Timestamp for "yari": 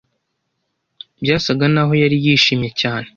2.01-2.17